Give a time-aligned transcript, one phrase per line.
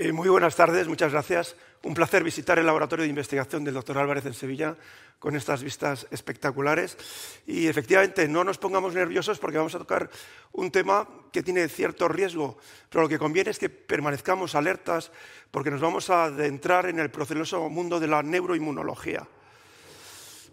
[0.00, 1.56] Eh, muy buenas tardes, muchas gracias.
[1.82, 4.76] Un placer visitar el laboratorio de investigación del doctor Álvarez en Sevilla
[5.18, 6.96] con estas vistas espectaculares.
[7.48, 10.08] Y efectivamente, no nos pongamos nerviosos porque vamos a tocar
[10.52, 15.10] un tema que tiene cierto riesgo, pero lo que conviene es que permanezcamos alertas
[15.50, 19.26] porque nos vamos a adentrar en el proceloso mundo de la neuroinmunología.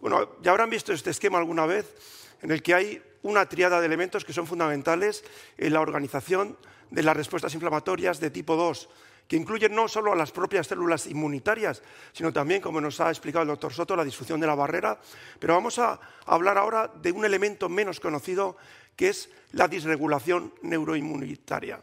[0.01, 1.93] Bueno, ya habrán visto este esquema alguna vez
[2.41, 5.23] en el que hay una triada de elementos que son fundamentales
[5.59, 6.57] en la organización
[6.89, 8.89] de las respuestas inflamatorias de tipo 2
[9.27, 11.81] que incluyen no solo a las propias células inmunitarias,
[12.13, 14.99] sino también, como nos ha explicado el doctor Soto, la disfunción de la barrera.
[15.39, 18.57] Pero vamos a hablar ahora de un elemento menos conocido,
[18.95, 21.81] que es la disregulación neuroinmunitaria.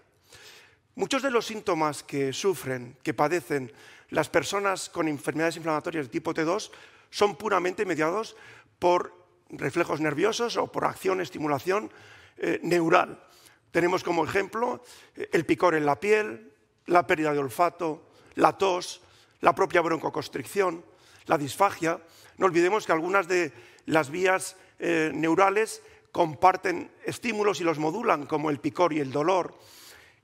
[0.94, 3.72] Muchos de los síntomas que sufren, que padecen
[4.10, 6.70] las personas con enfermedades inflamatorias de tipo T2
[7.10, 8.36] son puramente mediados
[8.78, 9.16] por
[9.48, 11.90] reflejos nerviosos o por acción, estimulación
[12.36, 13.22] eh, neural.
[13.70, 14.84] Tenemos como ejemplo
[15.16, 16.51] eh, el picor en la piel,
[16.86, 18.02] la pérdida de olfato,
[18.34, 19.02] la tos,
[19.40, 20.84] la propia broncoconstricción,
[21.26, 22.00] la disfagia.
[22.38, 23.52] No olvidemos que algunas de
[23.86, 29.54] las vías eh, neurales comparten estímulos y los modulan, como el picor y el dolor.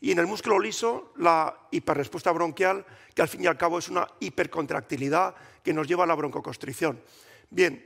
[0.00, 2.84] Y en el músculo liso, la hiperrespuesta bronquial,
[3.14, 5.34] que al fin y al cabo es una hipercontractilidad
[5.64, 7.02] que nos lleva a la broncoconstricción.
[7.50, 7.84] Bien,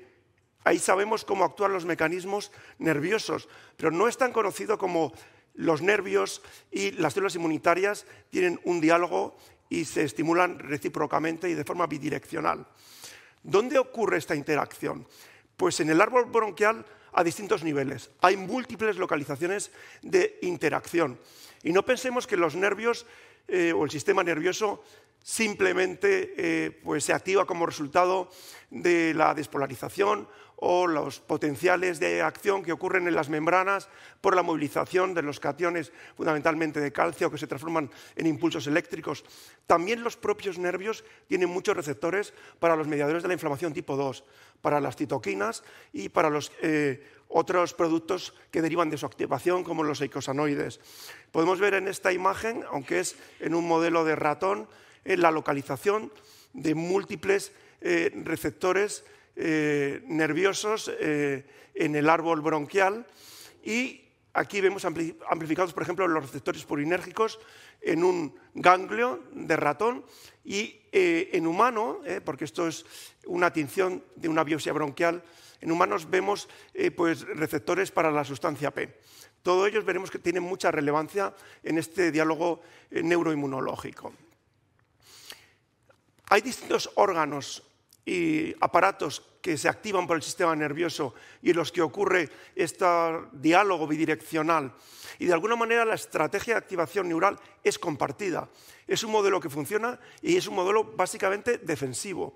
[0.64, 5.12] ahí sabemos cómo actúan los mecanismos nerviosos, pero no es tan conocido como
[5.54, 9.36] los nervios y las células inmunitarias tienen un diálogo
[9.68, 12.66] y se estimulan recíprocamente y de forma bidireccional.
[13.42, 15.06] ¿Dónde ocurre esta interacción?
[15.56, 18.10] Pues en el árbol bronquial a distintos niveles.
[18.20, 19.70] Hay múltiples localizaciones
[20.02, 21.18] de interacción.
[21.62, 23.06] Y no pensemos que los nervios
[23.48, 24.84] eh, o el sistema nervioso
[25.22, 28.30] simplemente eh, pues se activa como resultado
[28.70, 30.28] de la despolarización
[30.64, 33.88] o los potenciales de acción que ocurren en las membranas
[34.20, 39.24] por la movilización de los cationes, fundamentalmente de calcio, que se transforman en impulsos eléctricos.
[39.66, 44.22] También los propios nervios tienen muchos receptores para los mediadores de la inflamación tipo 2,
[44.60, 49.82] para las citoquinas y para los eh, otros productos que derivan de su activación, como
[49.82, 50.78] los eicosanoides.
[51.32, 54.68] Podemos ver en esta imagen, aunque es en un modelo de ratón,
[55.04, 56.12] en la localización
[56.52, 59.04] de múltiples eh, receptores
[59.34, 63.06] eh, nerviosos eh, en el árbol bronquial
[63.64, 64.02] y
[64.34, 67.40] aquí vemos amplificados, por ejemplo, los receptores purinérgicos
[67.80, 70.04] en un ganglio de ratón
[70.44, 72.84] y en humano, porque esto es
[73.26, 75.22] una tinción de una biopsia bronquial,
[75.60, 76.48] en humanos vemos
[76.96, 78.98] pues, receptores para la sustancia P.
[79.42, 84.12] Todos ellos veremos que tienen mucha relevancia en este diálogo neuroinmunológico.
[86.32, 87.62] Hay distintos órganos
[88.06, 91.12] y aparatos que se activan por el sistema nervioso
[91.42, 92.86] y en los que ocurre este
[93.32, 94.72] diálogo bidireccional.
[95.18, 98.48] Y de alguna manera la estrategia de activación neural es compartida.
[98.86, 102.34] Es un modelo que funciona y es un modelo básicamente defensivo,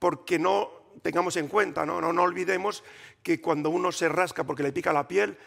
[0.00, 2.82] porque no tengamos en cuenta, no, no, olvidemos
[3.22, 5.38] que cuando uno se rasca porque le pica la piel,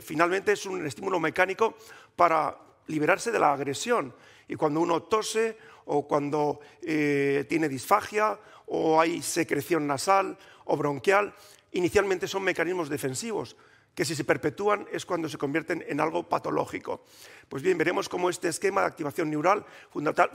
[0.00, 1.76] finalmente es un estímulo mecánico
[2.16, 2.56] para
[2.86, 4.14] liberarse de la agresión.
[4.48, 11.34] Y cuando uno tose o cuando eh, tiene disfagia o hay secreción nasal o bronquial,
[11.72, 13.56] inicialmente son mecanismos defensivos
[13.98, 17.02] que si se perpetúan es cuando se convierten en algo patológico.
[17.48, 19.66] Pues bien, veremos cómo este esquema de activación neural,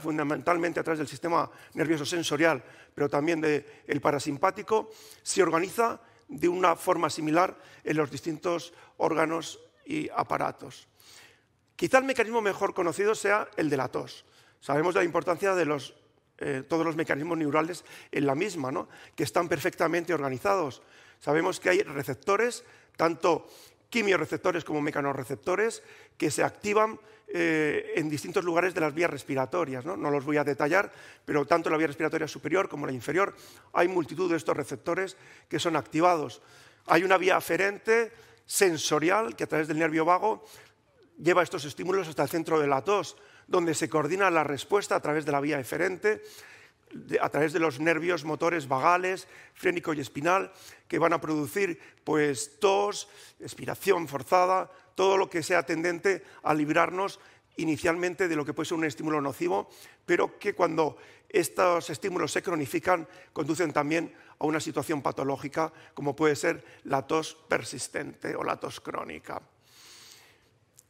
[0.00, 2.62] fundamentalmente a través del sistema nervioso sensorial,
[2.94, 4.90] pero también del parasimpático,
[5.22, 5.98] se organiza
[6.28, 10.86] de una forma similar en los distintos órganos y aparatos.
[11.74, 14.26] Quizá el mecanismo mejor conocido sea el de la tos.
[14.64, 15.78] Sabemos la importancia de
[16.38, 18.88] eh, todos los mecanismos neurales en la misma, ¿no?
[19.14, 20.80] que están perfectamente organizados.
[21.20, 22.64] Sabemos que hay receptores,
[22.96, 23.46] tanto
[23.90, 25.82] quimioreceptores como mecanorreceptores,
[26.16, 26.98] que se activan
[27.28, 29.84] eh, en distintos lugares de las vías respiratorias.
[29.84, 29.98] ¿no?
[29.98, 30.10] ¿no?
[30.10, 30.90] los voy a detallar,
[31.26, 33.36] pero tanto la vía respiratoria superior como la inferior
[33.74, 36.40] hay multitud de estos receptores que son activados.
[36.86, 38.12] Hay una vía aferente
[38.46, 40.42] sensorial que a través del nervio vago
[41.18, 45.00] lleva estos estímulos hasta el centro de la tos donde se coordina la respuesta a
[45.00, 46.22] través de la vía eferente,
[47.20, 50.52] a través de los nervios motores vagales, frénico y espinal,
[50.88, 53.08] que van a producir pues, tos,
[53.40, 57.18] expiración forzada, todo lo que sea tendente a librarnos
[57.56, 59.68] inicialmente de lo que puede ser un estímulo nocivo,
[60.06, 60.96] pero que cuando
[61.28, 67.34] estos estímulos se cronifican conducen también a una situación patológica como puede ser la tos
[67.48, 69.42] persistente o la tos crónica.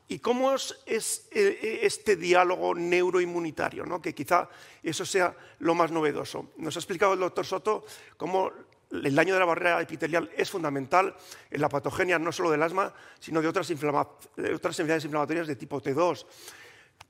[0.06, 3.86] ¿Y cómo es, eh, eh, este diálogo neuroinmunitario?
[3.86, 4.02] ¿no?
[4.02, 4.48] Que quizá
[4.82, 6.50] eso sea lo más novedoso.
[6.58, 7.84] Nos ha explicado el doctor Soto
[8.16, 8.52] cómo
[8.90, 11.16] el daño de la barrera epitelial es fundamental
[11.50, 16.26] en la patogenia no solo del asma, sino de otras, enfermedades inflamatorias de tipo T2.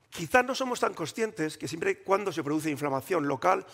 [0.09, 3.65] Quizá no somos tan conscientes que siempre cuando se produce inflamación local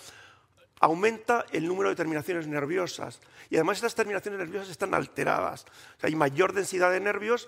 [0.80, 3.20] aumenta el número de terminaciones nerviosas.
[3.52, 5.66] Y además estas terminaciones nerviosas están alteradas.
[6.02, 7.48] hay mayor densidad de nervios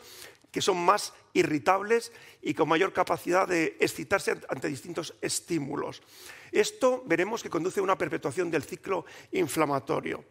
[0.53, 6.03] que son más irritables y con mayor capacidad de excitarse ante distintos estímulos.
[6.51, 10.23] Esto veremos que conduce a una perpetuación del ciclo inflamatorio.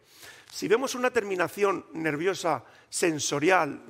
[0.49, 3.83] Si vemos una terminación nerviosa sensorial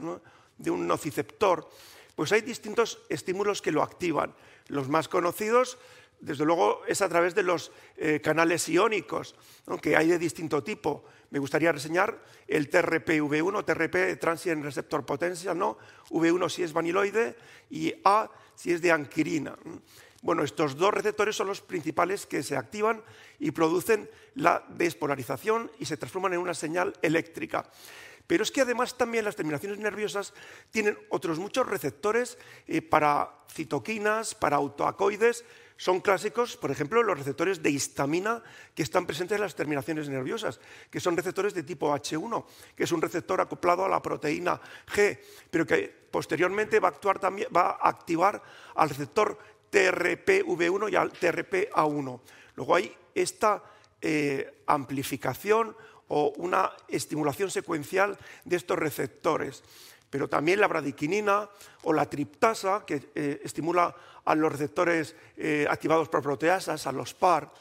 [0.57, 1.69] de un nociceptor,
[2.15, 4.33] pues hay distintos estímulos que lo activan.
[4.69, 5.77] Los más conocidos
[6.19, 9.35] desde luego es a través de los eh, canales iónicos,
[9.81, 11.03] que hay de distinto tipo.
[11.31, 15.77] Me gustaría reseñar el TRP-V1, TRP Transient Receptor Potential, ¿no?
[16.09, 17.35] V1 si es vaniloide
[17.69, 19.57] y A si es de anquirina.
[20.21, 23.03] Bueno, estos dos receptores son los principales que se activan
[23.39, 27.69] y producen la despolarización y se transforman en una señal eléctrica.
[28.25, 30.33] Pero es que además también las terminaciones nerviosas
[30.71, 32.37] tienen otros muchos receptores
[32.67, 35.43] eh, para citoquinas, para autoacoides,
[35.77, 38.43] son clásicos, por ejemplo, los receptores de histamina
[38.75, 40.59] que están presentes en las terminaciones nerviosas,
[40.89, 45.19] que son receptores de tipo H1, que es un receptor acoplado a la proteína G,
[45.49, 48.41] pero que posteriormente va a, actuar también, va a activar
[48.75, 49.37] al receptor
[49.71, 52.21] TRPV1 y al TRPA1.
[52.55, 53.63] Luego hay esta
[54.01, 55.75] eh, amplificación
[56.07, 59.63] o una estimulación secuencial de estos receptores
[60.13, 61.49] pero también la bradiquinina
[61.81, 67.15] o la triptasa, que eh, estimula a los receptores eh, activados por proteasas, a los
[67.15, 67.51] PAR.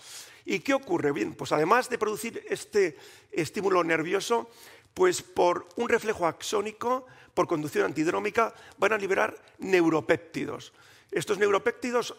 [0.45, 1.13] ¿Y qué ocurre?
[1.13, 2.99] Bien, pues además de producir este
[3.31, 4.51] estímulo nervioso,
[4.93, 10.75] pues por un reflejo axónico, por conducción antidrómica, van a liberar neuropéptidos.
[11.11, 12.15] Estos neuropéptidos,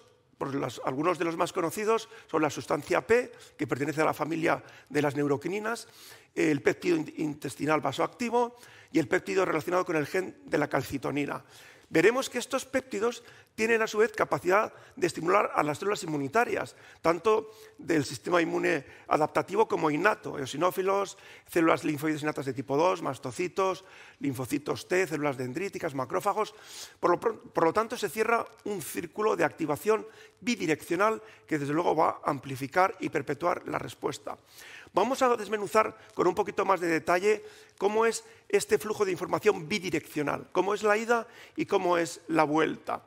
[0.84, 5.02] algunos de los más conocidos, son la sustancia P, que pertenece a la familia de
[5.04, 5.88] las neuroquininas,
[6.34, 8.58] el péptido intestinal vasoactivo
[8.94, 11.44] y el péptido relacionado con el gen de la calcitonina.
[11.90, 13.24] Veremos que estos péptidos
[13.54, 18.84] tienen a su vez capacidad de estimular a las células inmunitarias, tanto del sistema inmune
[19.08, 23.86] adaptativo como innato, eosinófilos, células linfoides innatas de tipo 2, mastocitos,
[24.20, 26.56] linfocitos T, células dendríticas, macrófagos.
[27.00, 30.08] Por lo, por lo tanto, se cierra un círculo de activación
[30.42, 34.38] bidireccional que desde luego va a amplificar y perpetuar la respuesta.
[34.94, 37.44] Vamos a desmenuzar con un poquito más de detalle
[37.80, 42.44] cómo es este flujo de información bidireccional, cómo es la ida y cómo es la
[42.44, 43.02] vuelta.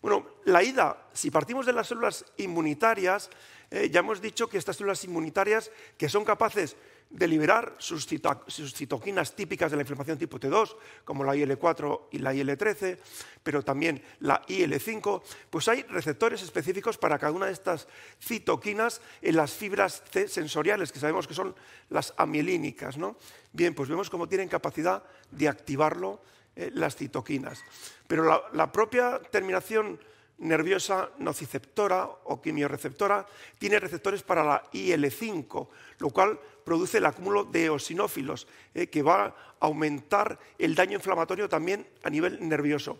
[0.00, 3.28] Bueno, la ida, si partimos de las células inmunitarias,
[3.70, 6.76] eh, ya hemos dicho que estas células inmunitarias que son capaces
[7.10, 12.34] de liberar sus, citoquinas típicas de la inflamación tipo T2, como la IL4 y la
[12.34, 12.98] IL13,
[13.42, 17.86] pero también la IL5, pues hay receptores específicos para cada una de estas
[18.20, 21.54] citoquinas en las fibras sensoriales, que sabemos que son
[21.90, 22.98] las amielínicas.
[22.98, 23.16] ¿no?
[23.52, 26.20] Bien, pues vemos cómo tienen capacidad de activarlo
[26.56, 27.62] eh, las citoquinas.
[28.08, 30.00] Pero la propia terminación
[30.38, 33.24] nerviosa nociceptora o quimioreceptora
[33.58, 35.68] tiene receptores para la IL5,
[35.98, 41.48] lo cual produce el acúmulo de eosinófilos, eh, que va a aumentar el daño inflamatorio
[41.48, 42.98] también a nivel nervioso.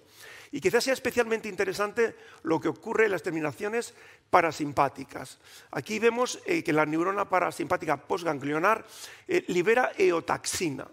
[0.53, 3.95] Y quizás sea especialmente interesante lo que ocurre en las terminaciones
[4.31, 5.39] parasimpáticas.
[5.71, 8.85] Aquí vemos eh, que la neurona parasimpática postganglionar
[9.29, 10.87] eh, libera eotaxina.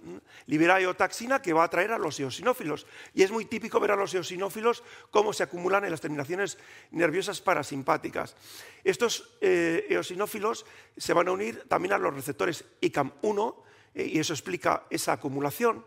[0.47, 2.85] Libera eotaxina que va a atraer a los eosinófilos.
[3.13, 6.57] Y es muy típico ver a los eosinófilos cómo se acumulan en las terminaciones
[6.91, 8.35] nerviosas parasimpáticas.
[8.83, 10.65] Estos eh, eosinófilos
[10.97, 13.55] se van a unir también a los receptores ICAM1
[13.95, 15.85] y eso explica esa acumulación.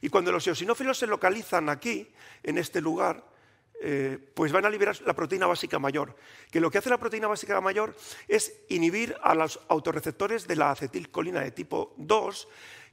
[0.00, 2.10] Y cuando los eosinófilos se localizan aquí,
[2.42, 3.24] en este lugar,
[3.80, 6.16] eh, pues van a liberar la proteína básica mayor,
[6.50, 7.94] que lo que hace la proteína básica mayor
[8.26, 12.48] es inhibir a los autorreceptores de la acetilcolina de tipo 2,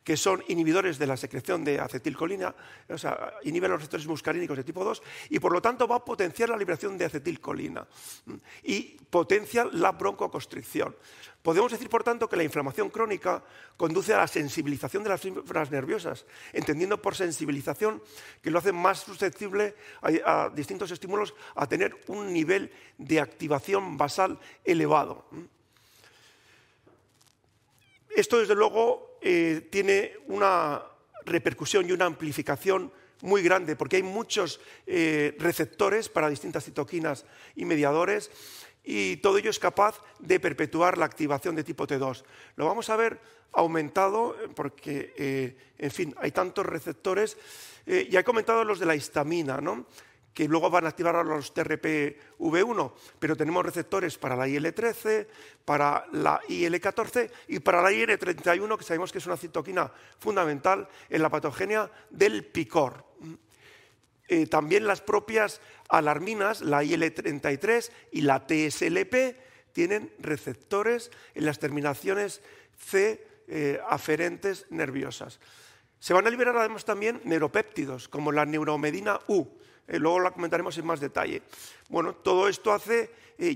[0.05, 2.53] que son inhibidores de la secreción de acetilcolina,
[2.87, 6.05] o sea, inhiben los receptores muscarínicos de tipo 2 y por lo tanto va a
[6.05, 7.87] potenciar la liberación de acetilcolina
[8.61, 10.95] y potencia la broncoconstricción.
[11.41, 13.43] Podemos decir, por tanto, que la inflamación crónica
[13.77, 18.01] conduce a la sensibilización de las fibras nerviosas, entendiendo por sensibilización
[18.43, 23.97] que lo hace más susceptible a, a distintos estímulos a tener un nivel de activación
[23.97, 25.25] basal elevado.
[28.15, 30.83] Esto, desde luego, eh, tiene una
[31.25, 32.91] repercusión y una amplificación
[33.23, 38.29] muy grande, porque hay muchos eh, receptores para distintas citoquinas y mediadores,
[38.83, 42.23] y todo ello es capaz de perpetuar la activación de tipo T2.
[42.55, 43.19] Lo vamos a ver
[43.53, 47.35] aumentado porque, eh, en fin, hay tantos receptores.
[47.87, 49.87] ya he comentado los de la histamina, ¿no?
[50.35, 55.25] Que luego van a activar los TRPV1, pero tenemos receptores para la IL-13,
[55.63, 59.89] para la IL-14 y para la IL-31, que sabemos que es una citoquina
[60.19, 63.05] fundamental en la patogenia del picor.
[64.27, 69.37] eh, también las propias alarminas, la IL-33 y la TSLP,
[69.71, 72.41] tienen receptores en las terminaciones
[72.77, 75.39] C eh, aferentes nerviosas.
[76.05, 79.43] Se van a liberar además también neuropéptidos, como la neuromedina U.
[79.87, 81.41] Eh, luego la comentaremos en más detalle.
[81.89, 83.09] Bueno, todo esto hace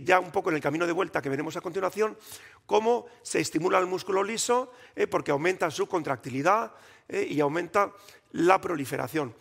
[0.03, 2.17] ya un poco en el camino de vuelta que veremos a continuación,
[2.65, 4.71] cómo se estimula el músculo liso
[5.11, 6.73] porque aumenta su contractilidad
[7.07, 7.93] y aumenta
[8.31, 9.35] la proliferación.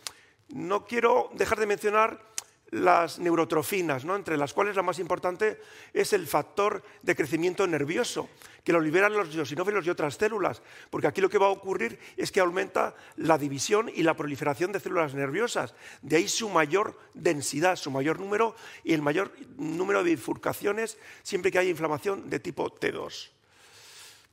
[0.51, 2.29] No quiero dejar de mencionar
[2.71, 5.59] las neurotrofinas, entre las cuales la más importante
[5.95, 8.29] es el factor de crecimiento nervioso,
[8.69, 10.61] que lo liberan los eosinófilos y otras células,
[10.91, 14.73] porque aquí lo que va a ocurrir es que aumenta la división y la proliferación
[14.73, 20.05] de células nerviosas, de ahí su mayor densidad, su mayor número y el mayor número
[20.05, 23.38] de bifurcaciones siempre que haya inflamación de tipo T2.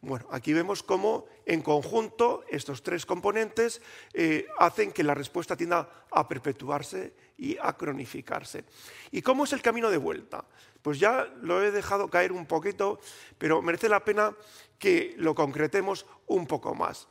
[0.05, 3.81] Bueno, aquí vemos cómo en conjunto estos tres componentes
[4.13, 8.65] eh, hacen que la respuesta tienda a perpetuarse y a cronificarse.
[9.09, 10.45] ¿Y cómo es el camino de vuelta?
[10.83, 13.00] Pues ya lo he dejado caer un poquito,
[13.39, 14.35] pero merece la pena
[14.77, 17.07] que lo concretemos un poco más.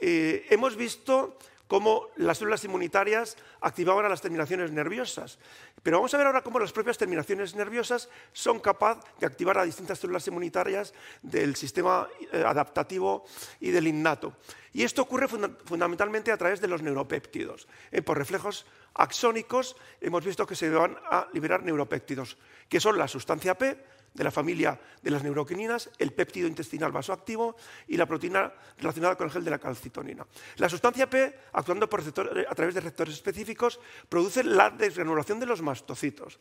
[0.00, 5.38] Eh, hemos visto cómo las células inmunitarias activaban a las terminaciones nerviosas.
[5.82, 9.64] Pero vamos a ver ahora cómo las propias terminaciones nerviosas son capaces de activar a
[9.64, 13.24] distintas células inmunitarias del sistema eh, adaptativo
[13.60, 14.36] y del innato.
[14.72, 17.68] Y esto ocurre fundamentalmente a través de los neuropéptidos.
[17.92, 22.36] Eh, por reflejos axónicos hemos visto que se van a liberar neuropéptidos,
[22.68, 27.56] que son la sustancia P, de la familia de las neuroquininas, el péptido intestinal vasoactivo
[27.88, 30.24] y la proteína relacionada con el gel de la calcitonina.
[30.56, 36.38] La sustancia P, actuando a través de receptores específicos, produce la desgranulación de los mastocitos.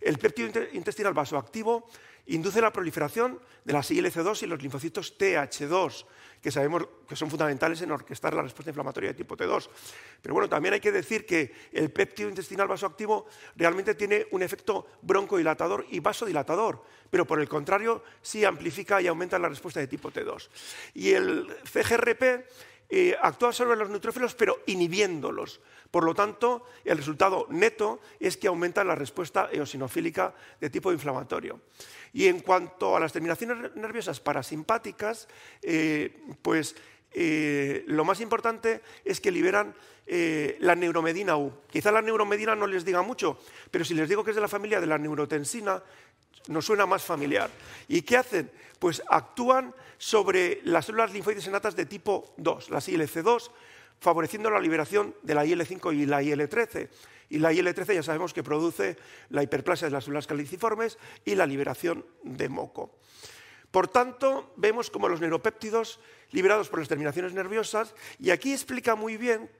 [0.00, 1.88] El péptido intestinal vasoactivo
[2.26, 6.04] induce la proliferación de las ILC2 y los linfocitos TH2,
[6.42, 9.68] que sabemos que son fundamentales en orquestar la respuesta inflamatoria de tipo T2.
[10.22, 13.26] Pero bueno, también hay que decir que el péptido intestinal vasoactivo
[13.56, 19.38] realmente tiene un efecto broncodilatador y vasodilatador, pero por el contrario sí amplifica y aumenta
[19.38, 20.48] la respuesta de tipo T2.
[20.94, 22.44] Y el CGRP
[22.88, 25.60] eh, actúa sobre los neutrófilos, pero inhibiéndolos.
[25.90, 31.60] Por lo tanto, el resultado neto es que aumenta la respuesta eosinofílica de tipo inflamatorio.
[32.12, 35.28] Y en cuanto a las terminaciones nerviosas parasimpáticas,
[35.62, 36.76] eh, pues
[37.12, 39.74] eh, lo más importante es que liberan
[40.06, 41.52] la neuromedina U.
[41.68, 43.40] Quizá la neuromedina no les diga mucho,
[43.72, 45.82] pero si les digo que es de la familia de la neurotensina,
[46.48, 47.50] nos suena más familiar.
[47.88, 48.50] ¿Y qué hacen?
[48.78, 53.50] Pues actúan sobre las células linfoides enatas de tipo 2, las ILC2,
[53.98, 56.88] favoreciendo la liberación de la IL5 y la IL13.
[57.28, 58.96] Y la IL13 ya sabemos que produce
[59.30, 62.98] la hiperplasia de las células caliciformes y la liberación de moco.
[63.70, 66.00] Por tanto, vemos como los neuropéptidos
[66.30, 69.50] liberados por las terminaciones nerviosas, y aquí explica muy bien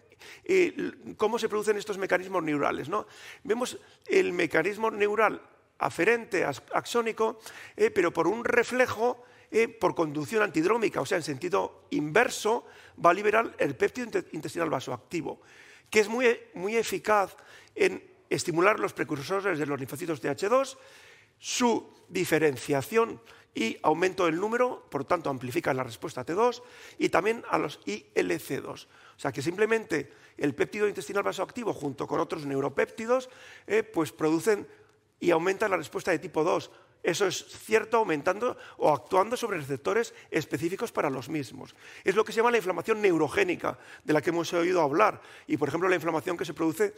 [0.45, 2.89] eh, cómo se producen estos mecanismos neurales.
[2.89, 3.07] ¿no?
[3.45, 5.41] Vemos el mecanismo neural
[5.79, 7.39] aferente, axónico,
[7.77, 12.67] eh, pero por un reflejo, eh, por conducción antidrómica, o sea, en sentido inverso,
[13.05, 15.41] va a liberar el péptido intestinal vasoactivo,
[15.91, 17.37] que es muy, muy eficaz
[17.75, 20.77] en estimular los precursores de los linfocitos TH2,
[21.39, 23.21] su diferenciación
[23.55, 26.63] y aumento del número, por tanto amplifica la respuesta T2
[26.99, 28.87] y también a los ILC2.
[29.17, 33.31] O sea que simplemente el péptido intestinal vasoactivo junto con otros neuropéptidos
[33.67, 34.69] eh, pues producen
[35.19, 36.71] y aumenta la respuesta de tipo 2.
[37.03, 41.75] Eso es cierto aumentando o actuando sobre receptores específicos para los mismos.
[42.03, 45.21] Es lo que se llama la inflamación neurogénica, de la que hemos oído hablar.
[45.47, 46.95] Y, por ejemplo, la inflamación que se produce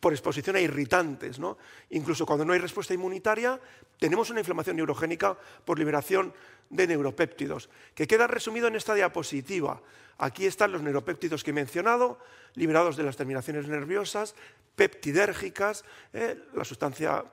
[0.00, 1.38] por exposición a irritantes.
[1.38, 1.56] ¿no?
[1.90, 3.58] Incluso cuando no hay respuesta inmunitaria,
[3.98, 6.34] tenemos una inflamación neurogénica por liberación
[6.68, 9.80] de neuropéptidos, que queda resumido en esta diapositiva.
[10.18, 12.18] Aquí están los neuropéptidos que he mencionado,
[12.54, 14.34] liberados de las terminaciones nerviosas,
[14.74, 17.24] peptidérgicas, eh, la sustancia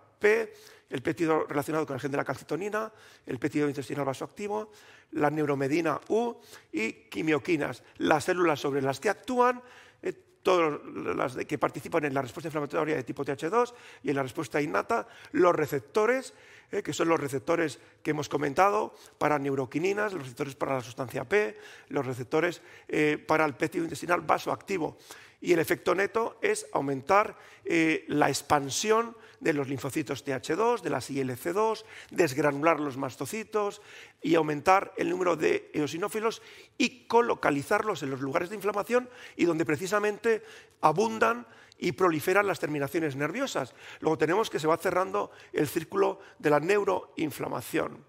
[0.89, 2.91] el péptido relacionado con el gen de la calcitonina,
[3.25, 4.71] el péptido intestinal vasoactivo,
[5.13, 6.35] la neuromedina U
[6.71, 9.61] y quimioquinas, las células sobre las que actúan,
[10.01, 10.13] eh,
[10.43, 10.79] todas
[11.15, 15.07] las que participan en la respuesta inflamatoria de tipo TH2 y en la respuesta innata,
[15.31, 16.33] los receptores,
[16.71, 21.23] eh, que son los receptores que hemos comentado para neuroquininas, los receptores para la sustancia
[21.23, 21.57] P,
[21.89, 24.97] los receptores eh, para el péptido intestinal vasoactivo.
[25.43, 31.83] Y el efecto neto es aumentar la expansión de los linfocitos TH2, de las ILC2,
[32.11, 33.81] desgranular los mastocitos
[34.21, 36.41] y aumentar el número de eosinófilos
[36.77, 40.43] y colocalizarlos en los lugares de inflamación y donde precisamente
[40.79, 41.45] abundan
[41.77, 43.75] y proliferan las terminaciones nerviosas.
[43.99, 48.01] Luego tenemos que se va cerrando el círculo de la neuroinflamación.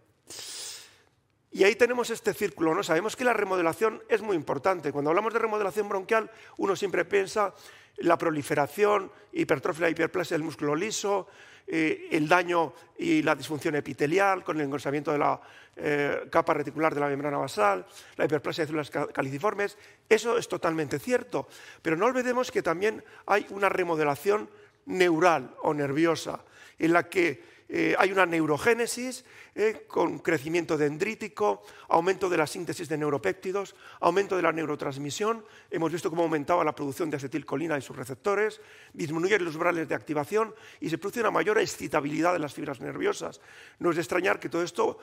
[1.54, 2.82] Y ahí tenemos este círculo, ¿no?
[2.82, 4.90] Sabemos que la remodelación es muy importante.
[4.90, 7.54] Cuando hablamos de remodelación bronquial, uno siempre piensa
[7.99, 11.28] la proliferación, hipertrofia, hiperplasia del músculo liso,
[11.68, 15.40] eh, el daño y la disfunción epitelial con el engrosamiento de la
[15.76, 19.78] eh, capa reticular de la membrana basal, la hiperplasia de células caliciformes.
[20.08, 21.46] Eso es totalmente cierto.
[21.80, 24.50] Pero no olvidemos que también hay una remodelación
[24.87, 26.40] neural o nerviosa
[26.80, 32.88] en la que eh, hay una neurogénesis eh, con crecimiento dendrítico, aumento de la síntesis
[32.88, 35.44] de neuropéptidos, aumento de la neurotransmisión.
[35.71, 38.61] Hemos visto cómo aumentaba la producción de acetilcolina y sus receptores,
[38.92, 43.40] disminuyen los umbrales de activación y se produce una mayor excitabilidad de las fibras nerviosas.
[43.78, 44.99] No es de extrañar que todo esto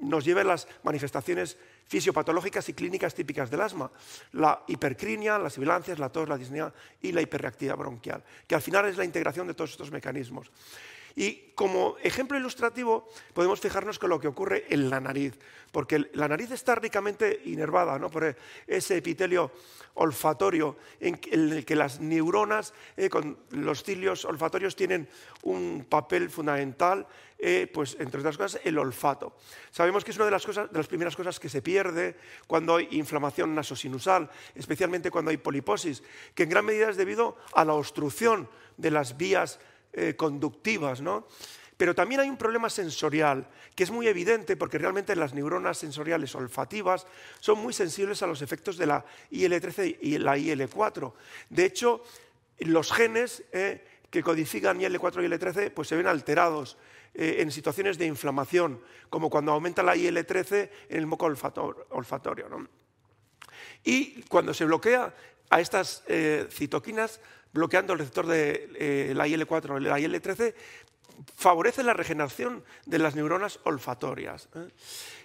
[0.00, 3.90] nos lleve a las manifestaciones fisiopatológicas y clínicas típicas del asma,
[4.32, 8.86] la hipercrinia, las sibilancias, la tos, la disnea y la hiperreactividad bronquial, que al final
[8.86, 10.50] es la integración de todos estos mecanismos.
[11.18, 15.38] Y como ejemplo ilustrativo podemos fijarnos con lo que ocurre en la nariz,
[15.72, 19.50] porque la nariz está ricamente inervada por ese epitelio
[19.94, 25.08] olfatorio en el que las neuronas eh, con los cilios olfatorios tienen
[25.44, 27.06] un papel fundamental,
[27.38, 29.38] eh, pues entre otras cosas el olfato.
[29.70, 32.76] Sabemos que es una de las, cosas, de las primeras cosas que se pierde cuando
[32.76, 36.02] hay inflamación nasosinusal, especialmente cuando hay poliposis,
[36.34, 39.58] que en gran medida es debido a la obstrucción de las vías
[39.98, 41.26] eh, conductivas, ¿no?
[41.78, 46.34] Pero también hay un problema sensorial, que es muy evidente porque realmente las neuronas sensoriales
[46.34, 47.06] olfativas
[47.40, 51.14] son muy sensibles a los efectos de la IL-13 y la IL-4.
[51.48, 52.04] De hecho,
[52.58, 56.76] los genes eh, que codifican IL-4 y IL-13 pues se ven alterados
[57.14, 62.68] eh, en situaciones de inflamación, como cuando aumenta la IL-13 en el moco olfatorio.
[63.82, 65.14] Y cuando se bloquea
[65.48, 66.02] a estas
[66.50, 67.18] citoquinas,
[67.56, 70.54] bloqueando el receptor de eh, la IL-4 la IL-13,
[71.34, 74.48] favorece la regeneración de las neuronas olfatorias.
[74.54, 74.68] ¿eh?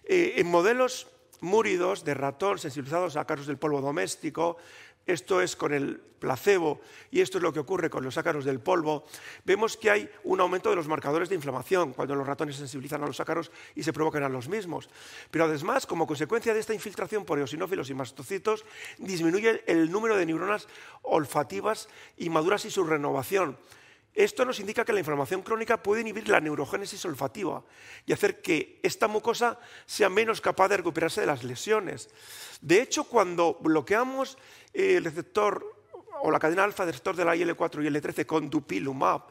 [0.05, 1.07] Eh, en modelos
[1.41, 4.57] múridos de ratón sensibilizados a ácaros del polvo doméstico,
[5.05, 6.79] esto es con el placebo
[7.09, 9.05] y esto es lo que ocurre con los ácaros del polvo,
[9.43, 13.07] vemos que hay un aumento de los marcadores de inflamación cuando los ratones sensibilizan a
[13.07, 14.89] los ácaros y se provocan a los mismos.
[15.31, 18.63] Pero además, como consecuencia de esta infiltración por eosinófilos y mastocitos,
[18.99, 20.67] disminuye el número de neuronas
[21.01, 23.57] olfativas inmaduras y su renovación.
[24.13, 27.63] Esto nos indica que la inflamación crónica puede inhibir la neurogénesis olfativa
[28.05, 32.09] y hacer que esta mucosa sea menos capaz de recuperarse de las lesiones.
[32.59, 34.37] De hecho, cuando bloqueamos
[34.73, 35.65] el receptor
[36.23, 39.23] o la cadena alfa del receptor de la IL-4 y IL-13 con dupilumab,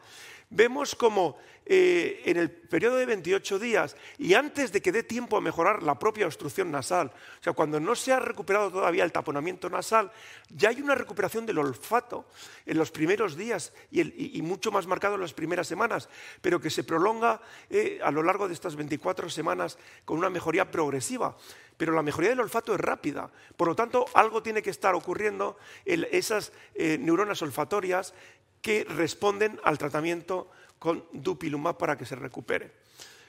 [0.51, 5.37] vemos como eh, en el periodo de 28 días y antes de que dé tiempo
[5.37, 9.11] a mejorar la propia obstrucción nasal, o sea, cuando no se ha recuperado todavía el
[9.11, 10.11] taponamiento nasal,
[10.49, 12.25] ya hay una recuperación del olfato
[12.65, 16.09] en los primeros días y, mucho más marcado en las primeras semanas,
[16.41, 20.69] pero que se prolonga eh, a lo largo de estas 24 semanas con una mejoría
[20.69, 21.37] progresiva
[21.81, 23.31] pero la mejoría del olfato es rápida.
[23.57, 28.13] Por lo tanto, algo tiene que estar ocurriendo en esas eh, neuronas olfatorias
[28.61, 32.71] que responden al tratamiento con dupilumab para que se recupere.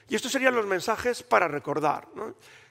[0.09, 2.07] Y estos serían los mensajes para recordar.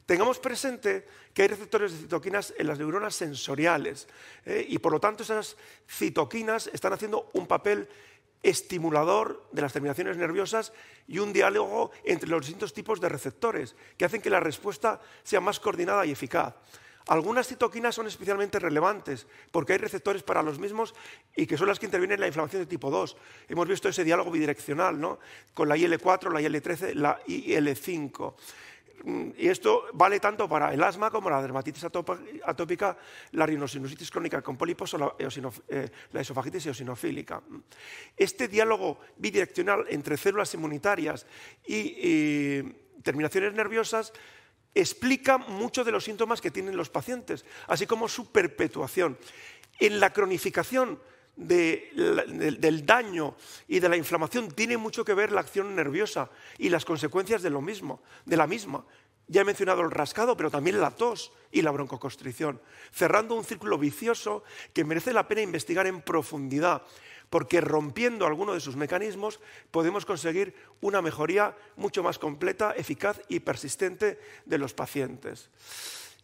[0.07, 4.09] Tengamos presente que hay receptores de citoquinas en las neuronas sensoriales
[4.44, 4.66] ¿eh?
[4.68, 5.57] y por lo tanto esas
[5.88, 7.88] citoquinas están haciendo un papel
[8.42, 10.72] estimulador de las terminaciones nerviosas
[11.07, 15.40] y un diálogo entre los distintos tipos de receptores que hacen que la respuesta sea
[15.40, 16.55] más coordinada y eficaz.
[17.09, 20.95] Algunas citoquinas son especialmente relevantes porque hay receptores para los mismos
[21.37, 23.17] y que son las que intervienen en la inflamación de tipo 2.
[23.49, 25.19] Hemos visto ese diálogo bidireccional ¿no?
[25.55, 28.35] con la IL-4, la IL-13, la IL-5.
[29.37, 32.97] Y esto vale tanto para el asma como la dermatitis atópica,
[33.33, 37.43] la rinosinusitis crónica con pólipos o la, eh, esofagitis eosinofílica.
[38.17, 41.27] Este diálogo bidireccional entre células inmunitarias
[41.67, 42.62] y
[43.03, 44.12] terminaciones nerviosas
[44.75, 49.19] explica muchos de los síntomas que tienen los pacientes, así como su perpetuación.
[49.79, 51.01] En la cronificación
[51.37, 56.85] del daño y de la inflamación tiene mucho que ver la acción nerviosa y las
[56.85, 58.85] consecuencias de lo mismo, de la misma.
[59.29, 62.61] Ya he mencionado el rascado, pero también la tos y la broncoconstricción,
[62.93, 64.43] cerrando un círculo vicioso
[64.75, 66.83] que merece la pena investigar en profundidad
[67.33, 69.40] porque rompiendo alguno de sus mecanismos
[69.71, 75.49] podemos conseguir una mejoría mucho más completa, eficaz y persistente de los pacientes.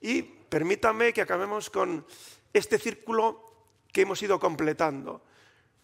[0.03, 2.05] Y permítanme que acabemos con
[2.53, 3.43] este círculo
[3.91, 5.23] que hemos ido completando.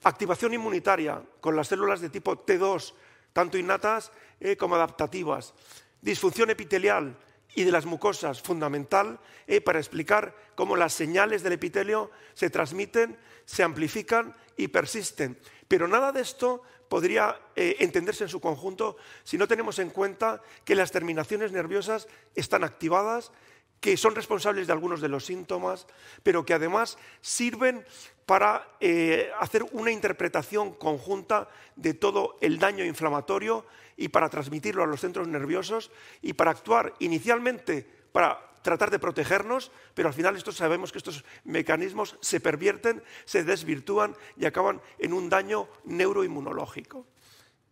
[0.03, 2.93] Activación inmunitaria con las células de tipo T2,
[3.33, 5.55] tanto innatas eh, como adaptativas.
[6.03, 7.17] Disfunción epitelial
[7.55, 13.17] y de las mucosas, fundamental eh, para explicar cómo las señales del epitelio se transmiten,
[13.47, 15.39] se amplifican y persisten.
[15.69, 20.43] Pero nada de esto podría eh, entenderse en su conjunto si no tenemos en cuenta
[20.65, 23.33] que las terminaciones nerviosas están activadas,
[23.81, 25.87] que son responsables de algunos de los síntomas,
[26.23, 27.85] pero que además sirven
[28.27, 34.87] para eh, hacer una interpretación conjunta de todo el daño inflamatorio y para transmitirlo a
[34.87, 35.91] los centros nerviosos
[36.23, 42.17] y para actuar inicialmente para tratar de protegernos, pero al final sabemos que estos mecanismos
[42.23, 47.07] se pervierten, se desvirtúan y acaban en un daño neuroinmunológico.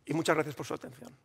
[0.05, 1.17] Y muchas gracias por su atención.